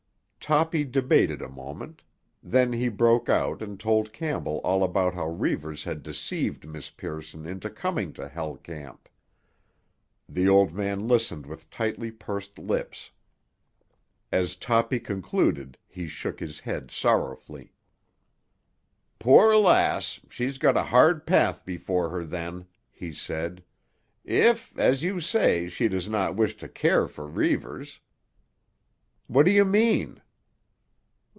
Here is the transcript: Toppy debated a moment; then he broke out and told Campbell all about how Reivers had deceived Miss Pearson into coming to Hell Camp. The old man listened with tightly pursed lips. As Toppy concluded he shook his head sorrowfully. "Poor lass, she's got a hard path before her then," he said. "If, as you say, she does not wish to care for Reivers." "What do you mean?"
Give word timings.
Toppy 0.43 0.83
debated 0.83 1.41
a 1.41 1.47
moment; 1.47 2.01
then 2.43 2.73
he 2.73 2.89
broke 2.89 3.29
out 3.29 3.61
and 3.61 3.79
told 3.79 4.11
Campbell 4.11 4.59
all 4.65 4.83
about 4.83 5.13
how 5.13 5.29
Reivers 5.29 5.85
had 5.85 6.03
deceived 6.03 6.67
Miss 6.67 6.89
Pearson 6.89 7.45
into 7.45 7.69
coming 7.69 8.11
to 8.13 8.27
Hell 8.27 8.57
Camp. 8.57 9.07
The 10.27 10.49
old 10.49 10.73
man 10.73 11.07
listened 11.07 11.45
with 11.45 11.69
tightly 11.69 12.11
pursed 12.11 12.59
lips. 12.59 13.11
As 14.29 14.57
Toppy 14.57 14.99
concluded 14.99 15.77
he 15.87 16.09
shook 16.09 16.41
his 16.41 16.59
head 16.59 16.89
sorrowfully. 16.91 17.71
"Poor 19.19 19.55
lass, 19.55 20.19
she's 20.27 20.57
got 20.57 20.75
a 20.75 20.83
hard 20.83 21.25
path 21.25 21.63
before 21.63 22.09
her 22.09 22.25
then," 22.25 22.65
he 22.91 23.13
said. 23.13 23.63
"If, 24.25 24.77
as 24.77 25.01
you 25.01 25.21
say, 25.21 25.69
she 25.69 25.87
does 25.87 26.09
not 26.09 26.35
wish 26.35 26.57
to 26.57 26.67
care 26.67 27.07
for 27.07 27.25
Reivers." 27.25 28.01
"What 29.27 29.45
do 29.45 29.51
you 29.51 29.63
mean?" 29.63 30.19